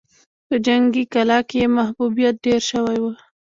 په 0.47 0.55
جنګي 0.65 1.03
کلا 1.13 1.39
کې 1.49 1.57
يې 1.63 1.67
محبوبيت 1.77 2.35
ډېر 2.45 2.61
شوی 2.69 2.97
و. 3.01 3.05